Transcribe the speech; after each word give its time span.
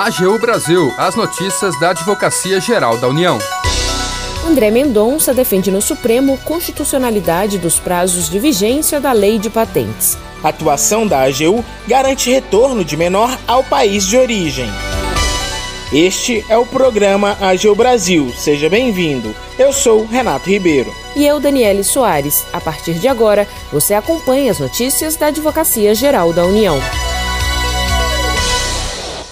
AGU 0.00 0.38
Brasil, 0.38 0.94
as 0.96 1.14
notícias 1.14 1.78
da 1.78 1.90
Advocacia 1.90 2.58
Geral 2.58 2.96
da 2.96 3.06
União. 3.06 3.38
André 4.48 4.70
Mendonça 4.70 5.34
defende 5.34 5.70
no 5.70 5.82
Supremo 5.82 6.38
constitucionalidade 6.38 7.58
dos 7.58 7.78
prazos 7.78 8.30
de 8.30 8.38
vigência 8.38 8.98
da 8.98 9.12
Lei 9.12 9.38
de 9.38 9.50
Patentes. 9.50 10.16
A 10.42 10.48
atuação 10.48 11.06
da 11.06 11.24
AGU 11.24 11.62
garante 11.86 12.30
retorno 12.30 12.82
de 12.82 12.96
menor 12.96 13.38
ao 13.46 13.62
país 13.62 14.06
de 14.06 14.16
origem. 14.16 14.70
Este 15.92 16.46
é 16.48 16.56
o 16.56 16.64
programa 16.64 17.36
AGU 17.38 17.74
Brasil. 17.74 18.32
Seja 18.34 18.70
bem-vindo. 18.70 19.36
Eu 19.58 19.70
sou 19.70 20.06
Renato 20.06 20.48
Ribeiro. 20.48 20.90
E 21.14 21.26
eu, 21.26 21.38
Daniele 21.38 21.84
Soares. 21.84 22.46
A 22.54 22.60
partir 22.60 22.94
de 22.94 23.06
agora, 23.06 23.46
você 23.70 23.92
acompanha 23.92 24.50
as 24.50 24.60
notícias 24.60 25.16
da 25.16 25.26
Advocacia 25.26 25.94
Geral 25.94 26.32
da 26.32 26.46
União. 26.46 26.80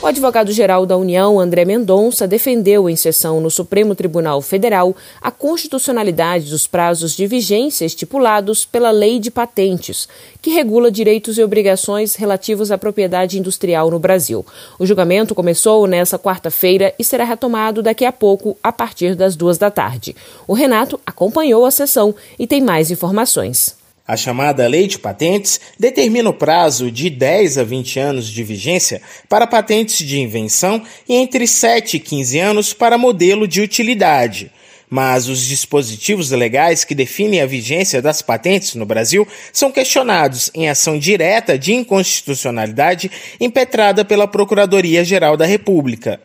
O 0.00 0.06
advogado-geral 0.06 0.86
da 0.86 0.96
União, 0.96 1.41
André 1.41 1.64
Mendonça, 1.64 2.28
defendeu 2.28 2.88
em 2.88 2.95
sessão 2.95 3.41
no 3.41 3.50
Supremo 3.50 3.96
Tribunal 3.96 4.40
Federal 4.40 4.95
a 5.20 5.32
constitucionalidade 5.32 6.50
dos 6.50 6.68
prazos 6.68 7.16
de 7.16 7.27
vigência 7.27 7.84
estipulados 7.84 8.64
pela 8.64 8.92
Lei 8.92 9.18
de 9.18 9.28
Patentes, 9.28 10.09
que 10.40 10.50
regula 10.50 10.88
direitos 10.88 11.37
e 11.37 11.42
obrigações 11.42 12.14
relativos 12.14 12.70
à 12.70 12.78
propriedade 12.78 13.40
industrial 13.40 13.90
no 13.90 13.98
Brasil. 13.98 14.46
O 14.78 14.87
julgamento 14.87 15.34
começou 15.34 15.84
nesta 15.88 16.16
quarta-feira 16.16 16.95
e 16.96 17.02
será 17.02 17.24
retomado 17.24 17.82
daqui 17.82 18.04
a 18.04 18.12
pouco, 18.12 18.56
a 18.62 18.70
partir 18.70 19.16
das 19.16 19.34
duas 19.34 19.59
da 19.59 19.68
tarde. 19.68 20.15
O 20.46 20.54
Renato 20.54 21.01
acompanhou 21.04 21.66
a 21.66 21.73
sessão 21.73 22.15
e 22.38 22.46
tem 22.46 22.60
mais 22.60 22.92
informações. 22.92 23.77
A 24.08 24.16
chamada 24.16 24.66
Lei 24.66 24.86
de 24.86 24.98
Patentes 24.98 25.60
determina 25.78 26.30
o 26.30 26.32
prazo 26.32 26.90
de 26.90 27.10
10 27.10 27.58
a 27.58 27.62
20 27.62 28.00
anos 28.00 28.26
de 28.26 28.42
vigência 28.42 29.02
para 29.28 29.46
patentes 29.46 29.98
de 29.98 30.18
invenção 30.18 30.82
e 31.06 31.14
entre 31.14 31.46
7 31.46 31.98
e 31.98 32.00
15 32.00 32.38
anos 32.38 32.72
para 32.72 32.96
modelo 32.96 33.46
de 33.46 33.60
utilidade. 33.60 34.50
Mas 34.88 35.28
os 35.28 35.45
dispositivos 35.45 36.30
legais 36.30 36.84
que 36.84 36.95
definem 36.95 37.42
a 37.42 37.46
vigência 37.46 38.00
das 38.00 38.23
patentes 38.23 38.74
no 38.74 38.87
Brasil 38.87 39.28
são 39.52 39.70
questionados 39.70 40.50
em 40.54 40.70
ação 40.70 40.98
direta 40.98 41.59
de 41.59 41.74
inconstitucionalidade 41.74 43.10
impetrada 43.38 44.06
pela 44.06 44.26
Procuradoria-Geral 44.26 45.37
da 45.37 45.45
República. 45.45 46.18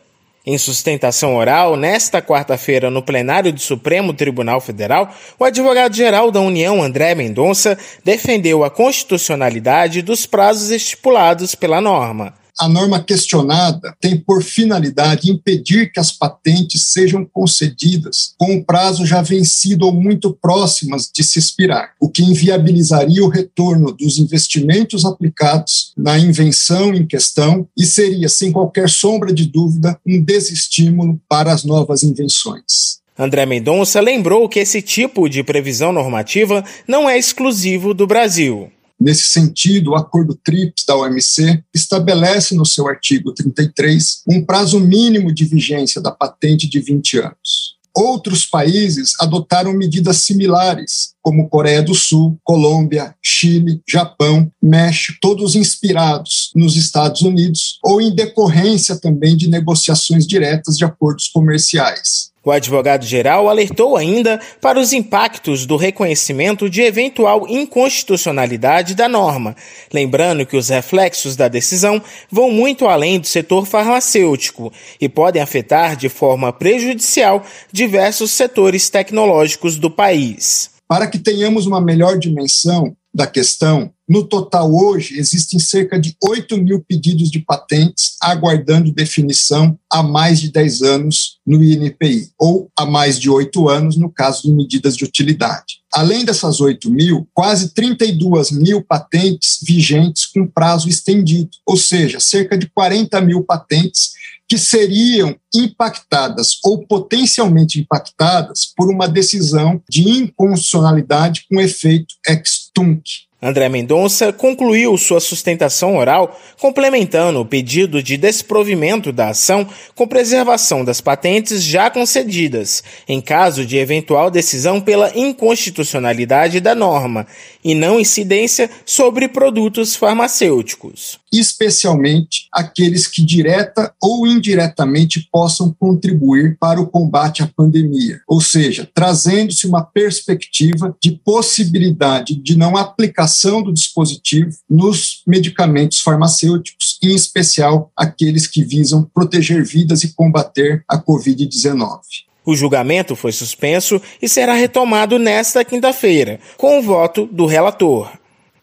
Em 0.46 0.58
sustentação 0.58 1.36
oral, 1.36 1.74
nesta 1.74 2.20
quarta-feira, 2.20 2.90
no 2.90 3.02
plenário 3.02 3.50
do 3.50 3.60
Supremo 3.60 4.12
Tribunal 4.12 4.60
Federal, 4.60 5.14
o 5.38 5.44
advogado-geral 5.44 6.30
da 6.30 6.40
União, 6.40 6.82
André 6.82 7.14
Mendonça, 7.14 7.78
defendeu 8.04 8.62
a 8.62 8.70
constitucionalidade 8.70 10.02
dos 10.02 10.26
prazos 10.26 10.70
estipulados 10.70 11.54
pela 11.54 11.80
norma 11.80 12.34
a 12.58 12.68
norma 12.68 13.02
questionada 13.02 13.94
tem 14.00 14.16
por 14.16 14.42
finalidade 14.42 15.30
impedir 15.30 15.90
que 15.92 16.00
as 16.00 16.12
patentes 16.12 16.92
sejam 16.92 17.24
concedidas 17.24 18.34
com 18.38 18.52
um 18.52 18.62
prazo 18.62 19.04
já 19.04 19.22
vencido 19.22 19.86
ou 19.86 19.92
muito 19.92 20.32
próximas 20.32 21.10
de 21.12 21.22
se 21.22 21.38
expirar, 21.38 21.92
o 22.00 22.08
que 22.08 22.22
inviabilizaria 22.22 23.24
o 23.24 23.28
retorno 23.28 23.92
dos 23.92 24.18
investimentos 24.18 25.04
aplicados 25.04 25.92
na 25.96 26.18
invenção 26.18 26.94
em 26.94 27.06
questão 27.06 27.66
e 27.76 27.84
seria, 27.84 28.28
sem 28.28 28.52
qualquer 28.52 28.88
sombra 28.88 29.32
de 29.32 29.46
dúvida, 29.46 29.98
um 30.06 30.22
desestímulo 30.22 31.20
para 31.28 31.52
as 31.52 31.64
novas 31.64 32.02
invenções. 32.02 33.02
André 33.16 33.46
Mendonça 33.46 34.00
lembrou 34.00 34.48
que 34.48 34.58
esse 34.58 34.82
tipo 34.82 35.28
de 35.28 35.44
previsão 35.44 35.92
normativa 35.92 36.64
não 36.86 37.08
é 37.08 37.16
exclusivo 37.16 37.94
do 37.94 38.06
Brasil. 38.06 38.72
Nesse 39.04 39.24
sentido, 39.24 39.90
o 39.90 39.96
Acordo 39.96 40.34
TRIPS 40.34 40.86
da 40.86 40.96
OMC 40.96 41.62
estabelece 41.74 42.54
no 42.54 42.64
seu 42.64 42.88
artigo 42.88 43.34
33 43.34 44.22
um 44.26 44.42
prazo 44.42 44.80
mínimo 44.80 45.30
de 45.30 45.44
vigência 45.44 46.00
da 46.00 46.10
patente 46.10 46.66
de 46.66 46.80
20 46.80 47.18
anos. 47.18 47.74
Outros 47.94 48.46
países 48.46 49.12
adotaram 49.20 49.74
medidas 49.74 50.22
similares, 50.22 51.12
como 51.20 51.50
Coreia 51.50 51.82
do 51.82 51.94
Sul, 51.94 52.38
Colômbia, 52.42 53.14
Chile, 53.22 53.82
Japão, 53.86 54.50
México, 54.60 55.18
todos 55.20 55.54
inspirados 55.54 56.50
nos 56.56 56.74
Estados 56.74 57.20
Unidos 57.20 57.78
ou 57.84 58.00
em 58.00 58.14
decorrência 58.14 58.98
também 58.98 59.36
de 59.36 59.50
negociações 59.50 60.26
diretas 60.26 60.78
de 60.78 60.84
acordos 60.86 61.28
comerciais. 61.28 62.23
O 62.44 62.50
advogado-geral 62.50 63.48
alertou 63.48 63.96
ainda 63.96 64.38
para 64.60 64.78
os 64.78 64.92
impactos 64.92 65.64
do 65.64 65.76
reconhecimento 65.76 66.68
de 66.68 66.82
eventual 66.82 67.48
inconstitucionalidade 67.48 68.94
da 68.94 69.08
norma, 69.08 69.56
lembrando 69.90 70.44
que 70.44 70.56
os 70.56 70.68
reflexos 70.68 71.36
da 71.36 71.48
decisão 71.48 72.02
vão 72.30 72.50
muito 72.50 72.86
além 72.86 73.18
do 73.18 73.26
setor 73.26 73.64
farmacêutico 73.64 74.70
e 75.00 75.08
podem 75.08 75.40
afetar 75.40 75.96
de 75.96 76.10
forma 76.10 76.52
prejudicial 76.52 77.42
diversos 77.72 78.32
setores 78.32 78.90
tecnológicos 78.90 79.78
do 79.78 79.90
país. 79.90 80.70
Para 80.86 81.06
que 81.06 81.18
tenhamos 81.18 81.66
uma 81.66 81.80
melhor 81.80 82.18
dimensão 82.18 82.94
da 83.14 83.26
questão, 83.26 83.90
no 84.06 84.22
total, 84.22 84.70
hoje, 84.70 85.18
existem 85.18 85.58
cerca 85.58 85.98
de 85.98 86.14
8 86.22 86.58
mil 86.58 86.84
pedidos 86.86 87.30
de 87.30 87.38
patentes 87.38 88.16
aguardando 88.20 88.92
definição 88.92 89.78
há 89.90 90.02
mais 90.02 90.40
de 90.40 90.52
10 90.52 90.82
anos 90.82 91.38
no 91.46 91.64
INPI, 91.64 92.30
ou 92.38 92.70
há 92.76 92.84
mais 92.84 93.18
de 93.18 93.30
8 93.30 93.66
anos 93.68 93.96
no 93.96 94.10
caso 94.10 94.42
de 94.42 94.52
medidas 94.52 94.94
de 94.94 95.04
utilidade. 95.04 95.80
Além 95.90 96.22
dessas 96.22 96.60
8 96.60 96.90
mil, 96.90 97.26
quase 97.32 97.72
32 97.72 98.50
mil 98.50 98.82
patentes 98.82 99.58
vigentes 99.62 100.26
com 100.26 100.46
prazo 100.46 100.88
estendido, 100.88 101.50
ou 101.64 101.76
seja, 101.76 102.20
cerca 102.20 102.58
de 102.58 102.66
40 102.66 103.20
mil 103.22 103.42
patentes 103.42 104.12
que 104.46 104.58
seriam 104.58 105.34
impactadas 105.54 106.58
ou 106.62 106.86
potencialmente 106.86 107.80
impactadas 107.80 108.66
por 108.76 108.90
uma 108.90 109.08
decisão 109.08 109.82
de 109.88 110.02
inconstitucionalidade 110.02 111.46
com 111.48 111.58
efeito 111.60 112.14
ex-tunc. 112.26 113.02
André 113.42 113.68
Mendonça 113.68 114.32
concluiu 114.32 114.96
sua 114.96 115.20
sustentação 115.20 115.96
oral, 115.96 116.40
complementando 116.58 117.40
o 117.40 117.44
pedido 117.44 118.02
de 118.02 118.16
desprovimento 118.16 119.12
da 119.12 119.30
ação 119.30 119.68
com 119.94 120.08
preservação 120.08 120.82
das 120.82 121.00
patentes 121.00 121.62
já 121.62 121.90
concedidas, 121.90 122.82
em 123.06 123.20
caso 123.20 123.66
de 123.66 123.76
eventual 123.76 124.30
decisão 124.30 124.80
pela 124.80 125.12
inconstitucionalidade 125.14 126.58
da 126.58 126.74
norma, 126.74 127.26
e 127.62 127.74
não 127.74 128.00
incidência 128.00 128.70
sobre 128.86 129.28
produtos 129.28 129.94
farmacêuticos. 129.94 131.18
Especialmente 131.32 132.46
aqueles 132.52 133.06
que 133.06 133.24
direta 133.24 133.92
ou 134.00 134.26
indiretamente 134.26 135.28
possam 135.32 135.74
contribuir 135.78 136.56
para 136.58 136.80
o 136.80 136.86
combate 136.86 137.42
à 137.42 137.46
pandemia, 137.46 138.20
ou 138.28 138.40
seja, 138.40 138.88
trazendo-se 138.94 139.66
uma 139.66 139.82
perspectiva 139.82 140.96
de 141.02 141.12
possibilidade 141.12 142.34
de 142.34 142.56
não 142.56 142.76
aplicação 142.76 143.33
aplicação 143.34 143.62
do 143.62 143.72
dispositivo 143.72 144.50
nos 144.70 145.22
medicamentos 145.26 146.00
farmacêuticos, 146.00 146.98
em 147.02 147.14
especial 147.14 147.90
aqueles 147.96 148.46
que 148.46 148.62
visam 148.62 149.08
proteger 149.12 149.64
vidas 149.64 150.04
e 150.04 150.14
combater 150.14 150.84
a 150.88 150.96
Covid-19. 150.96 151.98
O 152.46 152.54
julgamento 152.54 153.16
foi 153.16 153.32
suspenso 153.32 154.00
e 154.22 154.28
será 154.28 154.54
retomado 154.54 155.18
nesta 155.18 155.64
quinta-feira, 155.64 156.38
com 156.56 156.78
o 156.78 156.82
voto 156.82 157.26
do 157.26 157.46
relator. 157.46 158.10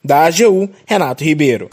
Da 0.04 0.26
AGU, 0.26 0.70
Renato 0.86 1.24
Ribeiro. 1.24 1.70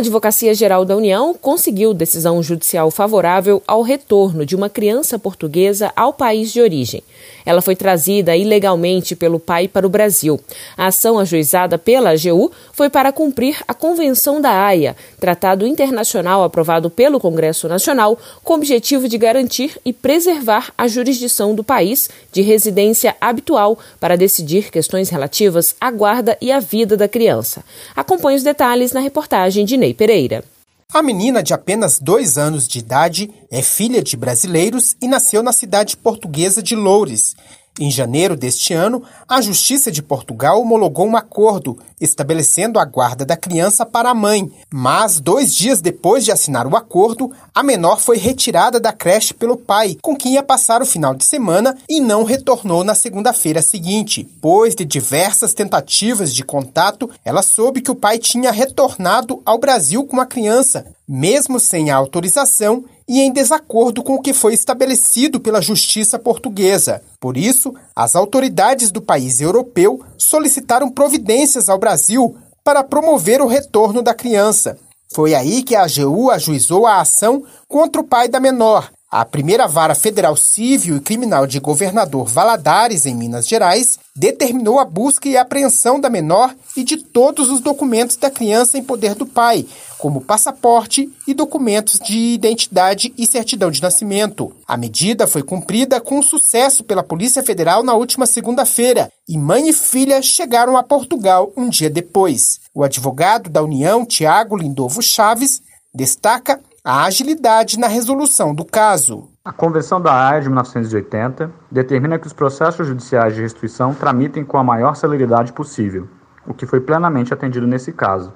Advocacia 0.00 0.54
Geral 0.54 0.86
da 0.86 0.96
União 0.96 1.34
conseguiu 1.34 1.92
decisão 1.92 2.42
judicial 2.42 2.90
favorável 2.90 3.62
ao 3.66 3.82
retorno 3.82 4.46
de 4.46 4.56
uma 4.56 4.70
criança 4.70 5.18
portuguesa 5.18 5.92
ao 5.94 6.10
país 6.10 6.50
de 6.50 6.58
origem. 6.58 7.02
Ela 7.44 7.60
foi 7.60 7.76
trazida 7.76 8.34
ilegalmente 8.34 9.14
pelo 9.14 9.38
pai 9.38 9.68
para 9.68 9.86
o 9.86 9.90
Brasil. 9.90 10.40
A 10.74 10.86
ação 10.86 11.18
ajuizada 11.18 11.76
pela 11.76 12.12
AGU 12.12 12.50
foi 12.72 12.88
para 12.88 13.12
cumprir 13.12 13.62
a 13.68 13.74
Convenção 13.74 14.40
da 14.40 14.50
Haia, 14.50 14.96
tratado 15.20 15.66
internacional 15.66 16.44
aprovado 16.44 16.88
pelo 16.88 17.20
Congresso 17.20 17.68
Nacional, 17.68 18.18
com 18.42 18.54
o 18.54 18.56
objetivo 18.56 19.06
de 19.06 19.18
garantir 19.18 19.78
e 19.84 19.92
preservar 19.92 20.72
a 20.78 20.88
jurisdição 20.88 21.54
do 21.54 21.62
país 21.62 22.08
de 22.32 22.40
residência 22.40 23.14
habitual 23.20 23.78
para 23.98 24.16
decidir 24.16 24.70
questões 24.70 25.10
relativas 25.10 25.76
à 25.78 25.90
guarda 25.90 26.38
e 26.40 26.50
à 26.50 26.58
vida 26.58 26.96
da 26.96 27.06
criança. 27.06 27.62
Acompanhe 27.94 28.38
os 28.38 28.42
detalhes 28.42 28.92
na 28.92 29.00
reportagem 29.00 29.66
de 29.66 29.76
Ney 29.76 29.89
Pereira. 29.94 30.44
A 30.92 31.02
menina, 31.02 31.40
de 31.40 31.54
apenas 31.54 32.00
dois 32.00 32.36
anos 32.36 32.66
de 32.66 32.80
idade, 32.80 33.30
é 33.48 33.62
filha 33.62 34.02
de 34.02 34.16
brasileiros 34.16 34.96
e 35.00 35.06
nasceu 35.06 35.40
na 35.40 35.52
cidade 35.52 35.96
portuguesa 35.96 36.60
de 36.60 36.74
Loures. 36.74 37.36
Em 37.78 37.90
janeiro 37.90 38.36
deste 38.36 38.74
ano, 38.74 39.02
a 39.28 39.40
Justiça 39.40 39.92
de 39.92 40.02
Portugal 40.02 40.60
homologou 40.60 41.06
um 41.06 41.16
acordo 41.16 41.78
estabelecendo 42.00 42.78
a 42.78 42.84
guarda 42.84 43.24
da 43.24 43.36
criança 43.36 43.86
para 43.86 44.10
a 44.10 44.14
mãe, 44.14 44.50
mas 44.72 45.20
dois 45.20 45.54
dias 45.54 45.80
depois 45.80 46.24
de 46.24 46.32
assinar 46.32 46.66
o 46.66 46.76
acordo, 46.76 47.30
a 47.54 47.62
menor 47.62 48.00
foi 48.00 48.16
retirada 48.16 48.80
da 48.80 48.92
creche 48.92 49.32
pelo 49.34 49.56
pai, 49.56 49.96
com 50.02 50.16
quem 50.16 50.34
ia 50.34 50.42
passar 50.42 50.82
o 50.82 50.86
final 50.86 51.14
de 51.14 51.24
semana 51.24 51.76
e 51.88 52.00
não 52.00 52.24
retornou 52.24 52.82
na 52.82 52.94
segunda-feira 52.94 53.62
seguinte. 53.62 54.24
Depois 54.24 54.74
de 54.74 54.84
diversas 54.84 55.54
tentativas 55.54 56.34
de 56.34 56.42
contato, 56.42 57.08
ela 57.24 57.42
soube 57.42 57.80
que 57.80 57.90
o 57.90 57.94
pai 57.94 58.18
tinha 58.18 58.50
retornado 58.50 59.42
ao 59.44 59.58
Brasil 59.58 60.04
com 60.04 60.20
a 60.20 60.26
criança, 60.26 60.86
mesmo 61.12 61.58
sem 61.58 61.90
a 61.90 61.96
autorização 61.96 62.84
e 63.08 63.18
em 63.18 63.32
desacordo 63.32 64.00
com 64.00 64.14
o 64.14 64.22
que 64.22 64.32
foi 64.32 64.54
estabelecido 64.54 65.40
pela 65.40 65.60
justiça 65.60 66.20
portuguesa. 66.20 67.02
Por 67.18 67.36
isso, 67.36 67.74
as 67.96 68.14
autoridades 68.14 68.92
do 68.92 69.02
país 69.02 69.40
europeu 69.40 70.00
solicitaram 70.16 70.88
providências 70.88 71.68
ao 71.68 71.78
Brasil 71.78 72.36
para 72.62 72.84
promover 72.84 73.42
o 73.42 73.48
retorno 73.48 74.02
da 74.02 74.14
criança. 74.14 74.78
Foi 75.12 75.34
aí 75.34 75.64
que 75.64 75.74
a 75.74 75.82
AGU 75.82 76.30
ajuizou 76.30 76.86
a 76.86 77.00
ação 77.00 77.42
contra 77.66 78.00
o 78.00 78.06
pai 78.06 78.28
da 78.28 78.38
menor, 78.38 78.88
a 79.10 79.24
primeira 79.24 79.66
vara 79.66 79.92
federal 79.92 80.36
civil 80.36 80.96
e 80.96 81.00
criminal 81.00 81.44
de 81.44 81.58
governador 81.58 82.28
Valadares, 82.28 83.06
em 83.06 83.14
Minas 83.14 83.48
Gerais, 83.48 83.98
determinou 84.14 84.78
a 84.78 84.84
busca 84.84 85.28
e 85.28 85.36
apreensão 85.36 85.98
da 85.98 86.08
menor 86.08 86.54
e 86.76 86.84
de 86.84 86.96
todos 86.96 87.50
os 87.50 87.60
documentos 87.60 88.14
da 88.14 88.30
criança 88.30 88.78
em 88.78 88.84
poder 88.84 89.16
do 89.16 89.26
pai, 89.26 89.66
como 89.98 90.20
passaporte 90.20 91.10
e 91.26 91.34
documentos 91.34 91.98
de 91.98 92.34
identidade 92.34 93.12
e 93.18 93.26
certidão 93.26 93.68
de 93.68 93.82
nascimento. 93.82 94.54
A 94.66 94.76
medida 94.76 95.26
foi 95.26 95.42
cumprida 95.42 96.00
com 96.00 96.22
sucesso 96.22 96.84
pela 96.84 97.02
Polícia 97.02 97.42
Federal 97.42 97.82
na 97.82 97.94
última 97.94 98.26
segunda-feira 98.26 99.10
e 99.28 99.36
mãe 99.36 99.70
e 99.70 99.72
filha 99.72 100.22
chegaram 100.22 100.76
a 100.76 100.84
Portugal 100.84 101.52
um 101.56 101.68
dia 101.68 101.90
depois. 101.90 102.60
O 102.72 102.84
advogado 102.84 103.50
da 103.50 103.60
União, 103.60 104.06
Tiago 104.06 104.56
Lindovo 104.56 105.02
Chaves, 105.02 105.60
destaca 105.92 106.60
a 106.82 107.04
agilidade 107.04 107.78
na 107.78 107.86
resolução 107.86 108.54
do 108.54 108.64
caso. 108.64 109.28
A 109.44 109.52
Convenção 109.52 110.00
da 110.00 110.12
Haia 110.12 110.40
de 110.40 110.48
1980 110.48 111.50
determina 111.70 112.18
que 112.18 112.26
os 112.26 112.32
processos 112.32 112.86
judiciais 112.86 113.34
de 113.34 113.42
restituição 113.42 113.92
tramitem 113.94 114.44
com 114.44 114.56
a 114.56 114.64
maior 114.64 114.94
celeridade 114.94 115.52
possível, 115.52 116.08
o 116.46 116.54
que 116.54 116.64
foi 116.64 116.80
plenamente 116.80 117.34
atendido 117.34 117.66
nesse 117.66 117.92
caso. 117.92 118.32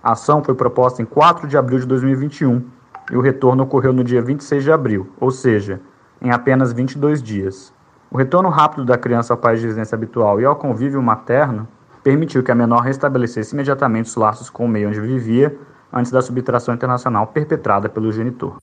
A 0.00 0.12
ação 0.12 0.44
foi 0.44 0.54
proposta 0.54 1.02
em 1.02 1.04
4 1.04 1.48
de 1.48 1.56
abril 1.56 1.80
de 1.80 1.86
2021 1.86 2.64
e 3.10 3.16
o 3.16 3.20
retorno 3.20 3.64
ocorreu 3.64 3.92
no 3.92 4.04
dia 4.04 4.22
26 4.22 4.62
de 4.62 4.70
abril, 4.70 5.12
ou 5.18 5.32
seja, 5.32 5.80
em 6.20 6.30
apenas 6.30 6.72
22 6.72 7.20
dias. 7.20 7.72
O 8.10 8.16
retorno 8.16 8.48
rápido 8.48 8.84
da 8.84 8.96
criança 8.96 9.32
ao 9.32 9.38
país 9.38 9.60
de 9.60 9.66
residência 9.66 9.96
habitual 9.96 10.40
e 10.40 10.44
ao 10.44 10.54
convívio 10.54 11.02
materno 11.02 11.66
permitiu 12.04 12.44
que 12.44 12.52
a 12.52 12.54
menor 12.54 12.82
restabelecesse 12.82 13.54
imediatamente 13.54 14.06
os 14.06 14.14
laços 14.16 14.48
com 14.48 14.66
o 14.66 14.68
meio 14.68 14.88
onde 14.88 15.00
vivia 15.00 15.56
antes 15.92 16.10
da 16.10 16.22
subtração 16.22 16.74
internacional 16.74 17.26
perpetrada 17.26 17.88
pelo 17.88 18.12
genitor. 18.12 18.56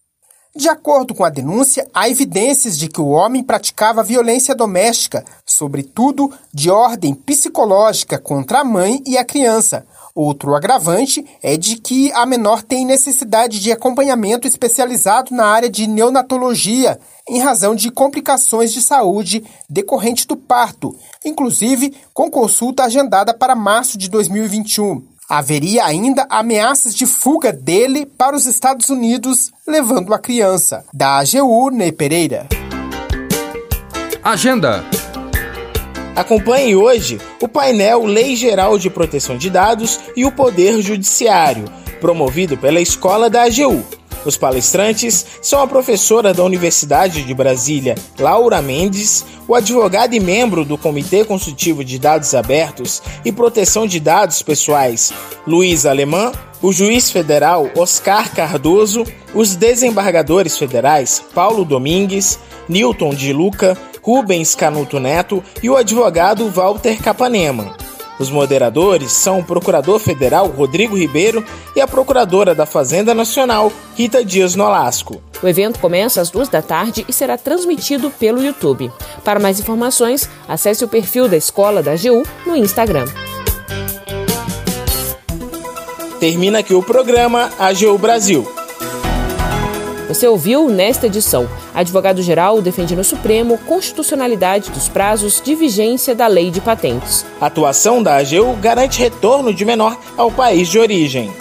De 0.56 0.68
acordo 0.68 1.14
com 1.14 1.24
a 1.24 1.30
denúncia, 1.30 1.88
há 1.94 2.10
evidências 2.10 2.76
de 2.76 2.88
que 2.88 3.00
o 3.00 3.10
homem 3.10 3.44
praticava 3.44 4.02
violência 4.02 4.56
doméstica, 4.56 5.24
sobretudo 5.46 6.34
de 6.52 6.72
ordem 6.72 7.14
psicológica 7.14 8.18
contra 8.18 8.62
a 8.62 8.64
mãe 8.64 9.00
e 9.06 9.16
a 9.16 9.24
criança. 9.24 9.86
Outro 10.16 10.56
agravante 10.56 11.24
é 11.44 11.56
de 11.56 11.76
que 11.76 12.12
a 12.14 12.26
menor 12.26 12.64
tem 12.64 12.84
necessidade 12.84 13.60
de 13.60 13.72
acompanhamento 13.72 14.48
especializado 14.48 15.36
na 15.36 15.46
área 15.46 15.70
de 15.70 15.86
neonatologia, 15.86 17.00
em 17.30 17.40
razão 17.40 17.76
de 17.76 17.92
complicações 17.92 18.74
de 18.74 18.81
saúde 18.81 19.44
decorrente 19.70 20.26
do 20.26 20.36
parto, 20.36 20.96
inclusive 21.24 21.96
com 22.12 22.30
consulta 22.30 22.86
agendada 22.86 23.36
para 23.36 23.56
março 23.56 24.00
de 24.00 24.10
2021 24.10 25.19
haveria 25.30 25.86
ainda 25.86 26.26
ameaças 26.28 26.96
de 26.96 27.06
fuga 27.06 27.54
dele 27.54 28.06
para 28.06 28.36
os 28.36 28.48
Estados 28.48 28.90
Unidos, 28.90 29.52
levando 29.68 30.12
a 30.12 30.18
criança. 30.18 30.84
Da 30.92 31.20
AGU, 31.20 31.70
Ney 31.70 31.92
Pereira. 31.92 32.48
Agenda. 34.24 34.84
Acompanhe 36.16 36.76
hoje 36.76 37.22
o 37.40 37.48
painel 37.48 38.04
Lei 38.06 38.36
Geral 38.36 38.78
de 38.80 38.90
Proteção 38.90 39.38
de 39.38 39.50
Dados 39.50 40.00
e 40.18 40.26
o 40.26 40.31
Poder 40.31 40.81
Judiciário, 40.81 41.66
promovido 42.02 42.58
pela 42.58 42.81
Escola 42.81 43.30
da 43.30 43.44
AGU. 43.44 43.99
Os 44.25 44.38
palestrantes 44.38 45.25
são 45.42 45.62
a 45.62 45.68
professora 45.68 46.33
da 46.33 46.44
Universidade 46.44 47.24
de 47.24 47.33
Brasília, 47.33 47.95
Laura 48.18 48.62
Mendes, 48.62 49.25
o 49.48 49.56
advogado 49.56 50.13
e 50.13 50.19
membro 50.19 50.66
do 50.66 50.77
Comitê 50.77 51.24
Consultivo 51.24 51.83
de 51.83 51.98
Dados 51.98 52.36
Abertos 52.36 53.01
e 53.24 53.31
Proteção 53.31 53.88
de 53.88 54.00
Dados 54.00 54.42
Pessoais, 54.42 55.12
Luiz 55.48 55.86
Alemã, 55.86 56.31
o 56.62 56.74
juiz 56.74 57.10
federal 57.10 57.69
Oscar 57.77 58.33
Cardoso, 58.33 59.06
os 59.33 59.56
desembargadores 59.56 60.57
federais 60.57 61.24
Paulo 61.33 61.63
Domingues, 61.63 62.38
Newton 62.68 63.12
de 63.12 63.31
Luca, 63.31 63.77
Rubens 64.01 64.56
Canuto 64.56 65.00
Neto 65.00 65.44
e 65.63 65.69
o 65.69 65.77
advogado 65.77 66.50
Walter 66.50 67.01
Capanema. 67.01 67.88
Os 68.19 68.30
moderadores 68.30 69.13
são 69.13 69.39
o 69.39 69.44
Procurador 69.44 69.98
Federal 69.98 70.48
Rodrigo 70.48 70.98
Ribeiro 70.98 71.44
e 71.74 71.80
a 71.80 71.88
Procuradora 71.88 72.54
da 72.54 72.66
Fazenda 72.66 73.16
Nacional 73.16 73.71
Rita 73.95 74.24
Dias 74.25 74.56
Nolasco. 74.56 75.21
O 75.42 75.48
evento 75.48 75.80
começa 75.80 76.19
às 76.19 76.30
duas 76.30 76.50
da 76.50 76.62
tarde 76.62 77.06
e 77.07 77.13
será 77.13 77.38
transmitido 77.38 78.12
pelo 78.12 78.44
YouTube. 78.44 78.92
Para 79.24 79.39
mais 79.39 79.57
informações, 79.57 80.30
acesse 80.50 80.83
o 80.83 80.88
perfil 80.88 81.30
da 81.30 81.38
Escola 81.38 81.81
da 81.81 81.94
AGU 81.94 82.24
no 82.45 82.57
Instagram. 82.57 83.06
Termina 86.19 86.60
aqui 86.60 86.74
o 86.74 86.83
programa 86.83 87.50
AGU 87.57 87.98
Brasil. 87.98 88.45
Você 90.10 90.27
ouviu 90.27 90.68
nesta 90.68 91.06
edição. 91.06 91.48
Advogado-geral 91.80 92.62
defende 92.62 92.94
no 92.94 93.06
Supremo 93.06 93.58
constitucionalidade 93.60 94.70
dos 94.70 94.90
prazos 94.90 95.42
de 95.42 95.56
vigência 95.56 96.14
da 96.14 96.28
lei 96.28 96.52
de 96.52 96.60
patentes. 96.60 97.26
A 97.40 97.46
atuação 97.46 98.04
da 98.04 98.18
AGU 98.18 98.54
garante 98.60 99.00
retorno 99.00 99.54
de 99.54 99.64
menor 99.64 99.98
ao 100.18 100.30
país 100.30 100.68
de 100.68 100.78
origem. 100.78 101.31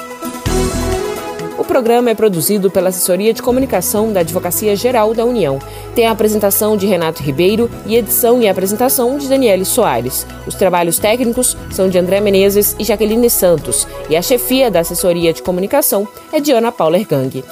O 1.59 1.65
programa 1.65 2.11
é 2.11 2.15
produzido 2.15 2.71
pela 2.71 2.91
Assessoria 2.91 3.35
de 3.35 3.43
Comunicação 3.43 4.13
da 4.13 4.21
Advocacia 4.21 4.77
Geral 4.77 5.13
da 5.13 5.25
União. 5.25 5.59
Tem 5.93 6.07
a 6.07 6.13
apresentação 6.13 6.77
de 6.77 6.87
Renato 6.87 7.21
Ribeiro 7.21 7.69
e 7.85 7.97
edição 7.97 8.41
e 8.41 8.49
apresentação 8.49 9.19
de 9.19 9.29
Daniele 9.29 9.65
Soares. 9.65 10.25
Os 10.47 10.55
trabalhos 10.55 11.01
técnicos 11.01 11.57
são 11.73 11.89
de 11.89 11.99
André 11.99 12.21
Menezes 12.21 12.77
e 12.79 12.85
Jaqueline 12.85 13.29
Santos. 13.29 13.89
E 14.09 14.17
a 14.17 14.23
chefia 14.23 14.71
da 14.71 14.81
Assessoria 14.81 15.33
de 15.33 15.43
Comunicação 15.43 16.07
é 16.33 16.39
de 16.39 16.53
Ana 16.53 16.71
Paula 16.71 16.97
Ergang. 16.97 17.43